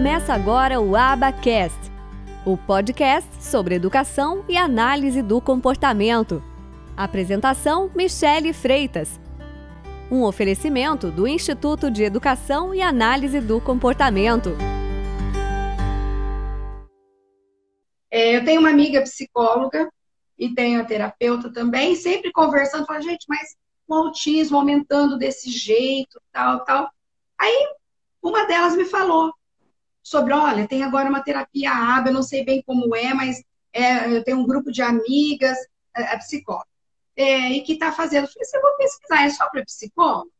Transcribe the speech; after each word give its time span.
Começa 0.00 0.32
agora 0.32 0.80
o 0.80 0.96
Abacast, 0.96 1.78
o 2.46 2.56
podcast 2.56 3.28
sobre 3.44 3.74
educação 3.74 4.42
e 4.48 4.56
análise 4.56 5.20
do 5.20 5.42
comportamento. 5.42 6.42
Apresentação: 6.96 7.90
Michele 7.94 8.54
Freitas. 8.54 9.20
Um 10.10 10.22
oferecimento 10.22 11.10
do 11.10 11.28
Instituto 11.28 11.90
de 11.90 12.02
Educação 12.02 12.74
e 12.74 12.80
Análise 12.80 13.42
do 13.42 13.60
Comportamento. 13.60 14.56
É, 18.10 18.38
eu 18.38 18.42
tenho 18.42 18.60
uma 18.60 18.70
amiga 18.70 19.02
psicóloga 19.02 19.86
e 20.38 20.54
tenho 20.54 20.80
a 20.80 20.84
terapeuta 20.84 21.52
também, 21.52 21.94
sempre 21.94 22.32
conversando, 22.32 22.86
falando, 22.86 23.02
gente, 23.02 23.26
mas 23.28 23.54
o 23.86 23.92
autismo 23.92 24.56
aumentando 24.56 25.18
desse 25.18 25.50
jeito, 25.50 26.18
tal, 26.32 26.64
tal. 26.64 26.90
Aí 27.38 27.68
uma 28.22 28.46
delas 28.46 28.74
me 28.74 28.86
falou 28.86 29.30
sobre, 30.10 30.32
olha, 30.34 30.66
tem 30.66 30.82
agora 30.82 31.08
uma 31.08 31.22
terapia 31.22 31.70
ABA, 31.70 32.08
eu 32.08 32.14
não 32.14 32.22
sei 32.24 32.44
bem 32.44 32.60
como 32.66 32.96
é, 32.96 33.14
mas 33.14 33.44
é, 33.72 34.12
eu 34.12 34.24
tenho 34.24 34.38
um 34.38 34.46
grupo 34.46 34.72
de 34.72 34.82
amigas, 34.82 35.56
é, 35.96 36.02
a 36.02 36.18
psicóloga, 36.18 36.66
é, 37.16 37.52
e 37.52 37.62
que 37.62 37.74
está 37.74 37.92
fazendo. 37.92 38.24
Eu 38.24 38.28
falei, 38.32 38.44
você 38.44 38.60
vou 38.60 38.76
pesquisar, 38.76 39.22
é 39.24 39.30
só 39.30 39.48
para 39.48 39.64
psicólogo? 39.64 40.32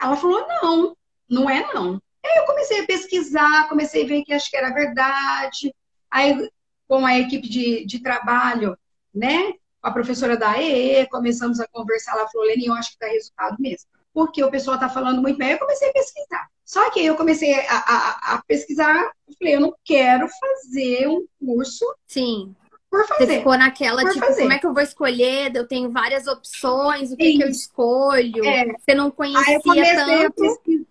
Ela 0.00 0.16
falou, 0.16 0.46
não, 0.48 0.96
não 1.28 1.50
é 1.50 1.60
não. 1.74 2.00
Aí 2.24 2.38
eu 2.38 2.46
comecei 2.46 2.80
a 2.80 2.86
pesquisar, 2.86 3.68
comecei 3.68 4.04
a 4.04 4.08
ver 4.08 4.22
que 4.22 4.32
acho 4.32 4.50
que 4.50 4.56
era 4.56 4.72
verdade. 4.72 5.74
Aí, 6.10 6.48
com 6.88 7.04
a 7.04 7.18
equipe 7.18 7.50
de, 7.50 7.84
de 7.84 8.02
trabalho, 8.02 8.78
né, 9.14 9.52
a 9.82 9.90
professora 9.90 10.38
da 10.38 10.58
EE, 10.58 11.06
começamos 11.08 11.60
a 11.60 11.68
conversar, 11.68 12.12
ela 12.12 12.28
falou, 12.30 12.46
Leni, 12.46 12.64
eu 12.64 12.74
acho 12.74 12.92
que 12.92 12.98
dá 12.98 13.08
resultado 13.08 13.56
mesmo. 13.60 13.90
Porque 14.14 14.42
o 14.42 14.50
pessoal 14.50 14.76
está 14.76 14.88
falando 14.88 15.20
muito 15.20 15.36
bem, 15.36 15.50
eu 15.50 15.58
comecei 15.58 15.90
a 15.90 15.92
pesquisar. 15.92 16.51
Só 16.72 16.90
que 16.90 17.04
eu 17.04 17.14
comecei 17.16 17.52
a, 17.52 17.76
a, 17.76 18.34
a 18.34 18.42
pesquisar, 18.44 18.96
eu 19.28 19.34
falei, 19.38 19.56
eu 19.56 19.60
não 19.60 19.74
quero 19.84 20.26
fazer 20.26 21.06
um 21.06 21.26
curso. 21.38 21.84
Sim. 22.06 22.56
Por 22.90 23.06
fazer. 23.06 23.26
Você 23.26 23.38
ficou 23.40 23.58
naquela, 23.58 24.02
tipo, 24.10 24.24
fazer. 24.24 24.40
como 24.40 24.54
é 24.54 24.58
que 24.58 24.66
eu 24.66 24.72
vou 24.72 24.82
escolher? 24.82 25.54
Eu 25.54 25.68
tenho 25.68 25.90
várias 25.90 26.26
opções, 26.26 27.12
o 27.12 27.16
que, 27.18 27.36
que 27.36 27.42
eu 27.42 27.48
escolho? 27.50 28.42
É. 28.42 28.72
Você 28.72 28.94
não 28.94 29.10
conhecia 29.10 29.60
tanto? 29.60 30.86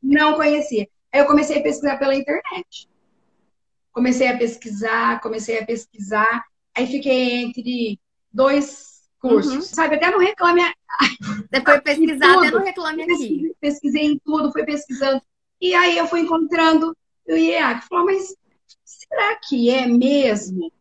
Não 0.00 0.34
conhecia. 0.34 0.88
Aí 1.12 1.20
eu 1.20 1.26
comecei 1.26 1.58
a 1.58 1.62
pesquisar 1.64 1.96
pela 1.98 2.14
internet. 2.14 2.88
Comecei 3.90 4.28
a 4.28 4.38
pesquisar, 4.38 5.20
comecei 5.20 5.58
a 5.58 5.66
pesquisar. 5.66 6.44
Aí 6.76 6.86
fiquei 6.86 7.42
entre 7.42 7.98
dois 8.32 8.91
cursos. 9.22 9.54
Uhum. 9.54 9.62
Sabe, 9.62 9.94
até 9.94 10.10
não 10.10 10.18
reclame. 10.18 10.60
Foi 11.64 11.80
pesquisar, 11.80 12.38
até 12.38 12.50
não 12.50 12.64
reclame 12.64 13.02
aqui. 13.04 13.54
Pesquisei 13.60 14.02
em 14.02 14.18
tudo, 14.18 14.52
fui 14.52 14.64
pesquisando. 14.64 15.22
E 15.60 15.72
aí 15.74 15.96
eu 15.96 16.08
fui 16.08 16.20
encontrando 16.20 16.94
o 17.26 17.32
IEAC. 17.32 17.86
Falou, 17.88 18.06
mas 18.06 18.34
será 18.84 19.36
que 19.36 19.70
é 19.70 19.86
mesmo? 19.86 20.72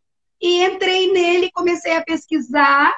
E 0.41 0.65
entrei 0.65 1.13
nele, 1.13 1.51
comecei 1.51 1.95
a 1.95 2.03
pesquisar, 2.03 2.91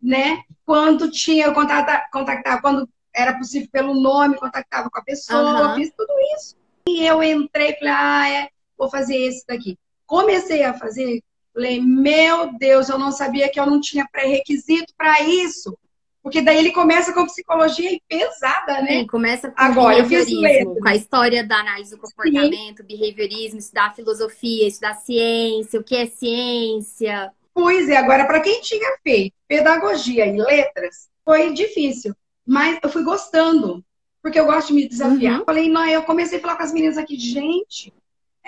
né? 0.00 0.42
Quando 0.66 1.10
tinha, 1.10 1.46
eu 1.46 1.54
contactava, 1.54 2.04
contactava 2.12 2.60
quando 2.60 2.88
era 3.12 3.36
possível 3.38 3.68
pelo 3.72 3.94
nome, 3.94 4.36
contactava 4.36 4.90
com 4.90 4.98
a 4.98 5.02
pessoa, 5.02 5.70
uhum. 5.70 5.74
fiz 5.76 5.90
tudo 5.96 6.12
isso. 6.36 6.54
E 6.86 7.06
eu 7.06 7.22
entrei, 7.22 7.74
falei, 7.76 7.94
ah, 7.96 8.28
é, 8.28 8.48
vou 8.76 8.90
fazer 8.90 9.16
esse 9.16 9.46
daqui. 9.46 9.78
Comecei 10.06 10.62
a 10.62 10.74
fazer, 10.74 11.22
Falei, 11.52 11.80
meu 11.80 12.56
Deus, 12.58 12.88
eu 12.88 12.98
não 12.98 13.10
sabia 13.10 13.48
que 13.48 13.58
eu 13.58 13.66
não 13.66 13.80
tinha 13.80 14.06
pré-requisito 14.10 14.92
para 14.96 15.20
isso. 15.22 15.76
Porque 16.22 16.42
daí 16.42 16.58
ele 16.58 16.72
começa 16.72 17.14
com 17.14 17.24
psicologia 17.24 17.98
pesada, 18.06 18.82
né? 18.82 19.00
Sim, 19.00 19.06
começa 19.06 19.50
com 19.50 19.54
Agora, 19.56 19.98
eu 19.98 20.04
fiz 20.04 20.28
com 20.28 20.86
a 20.88 20.94
história 20.94 21.42
da 21.42 21.60
análise 21.60 21.90
do 21.90 21.98
comportamento, 21.98 22.82
Sim. 22.82 22.86
behaviorismo, 22.86 23.58
estudar 23.58 23.94
filosofia, 23.94 24.68
estudar 24.68 24.94
ciência, 24.96 25.80
o 25.80 25.84
que 25.84 25.96
é 25.96 26.06
ciência. 26.06 27.32
Pois 27.54 27.88
é, 27.88 27.96
agora, 27.96 28.26
para 28.26 28.40
quem 28.40 28.60
tinha 28.60 28.96
feito 29.02 29.34
pedagogia 29.48 30.26
e 30.26 30.36
letras, 30.36 31.08
foi 31.24 31.52
difícil. 31.52 32.14
Mas 32.46 32.78
eu 32.82 32.88
fui 32.90 33.02
gostando, 33.02 33.82
porque 34.22 34.38
eu 34.38 34.46
gosto 34.46 34.68
de 34.68 34.74
me 34.74 34.88
desafiar. 34.88 35.38
Uhum. 35.38 35.44
Falei, 35.44 35.70
não, 35.70 35.86
eu 35.86 36.02
comecei 36.02 36.38
a 36.38 36.40
falar 36.40 36.56
com 36.56 36.62
as 36.62 36.72
meninas 36.72 36.98
aqui, 36.98 37.18
gente, 37.18 37.92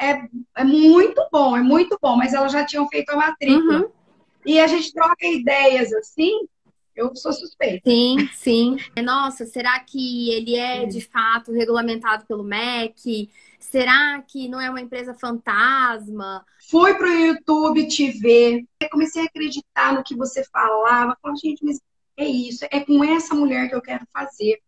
é, 0.03 0.29
é 0.57 0.65
muito 0.65 1.27
bom, 1.31 1.57
é 1.57 1.63
muito 1.63 1.99
bom, 2.01 2.17
mas 2.17 2.35
elas 2.35 2.53
já 2.53 2.65
tinham 2.65 2.89
feito 2.89 3.11
a 3.11 3.17
matrícula. 3.17 3.81
Uhum. 3.81 3.91
E 4.45 4.59
a 4.59 4.67
gente 4.67 4.93
troca 4.93 5.25
ideias 5.25 5.93
assim, 5.93 6.49
eu 6.95 7.15
sou 7.15 7.33
suspeita. 7.33 7.89
Sim, 7.89 8.29
sim. 8.35 8.77
Nossa, 9.03 9.47
será 9.47 9.79
que 9.81 10.31
ele 10.31 10.57
é 10.57 10.85
de 10.85 11.01
fato 11.01 11.53
regulamentado 11.53 12.27
pelo 12.27 12.43
MEC? 12.43 13.31
Será 13.59 14.21
que 14.23 14.49
não 14.49 14.61
é 14.61 14.69
uma 14.69 14.81
empresa 14.81 15.15
fantasma? 15.15 16.45
Fui 16.69 16.95
pro 16.95 17.09
YouTube 17.09 17.87
te 17.87 18.11
ver, 18.11 18.65
comecei 18.91 19.23
a 19.23 19.27
acreditar 19.27 19.95
no 19.95 20.03
que 20.03 20.17
você 20.17 20.45
falava. 20.45 21.17
Falei, 21.23 21.37
gente, 21.37 21.65
mas 21.65 21.81
é 22.17 22.27
isso, 22.27 22.67
é 22.71 22.81
com 22.81 23.03
essa 23.05 23.35
mulher 23.35 23.69
que 23.69 23.75
eu 23.75 23.81
quero 23.81 24.07
fazer. 24.13 24.61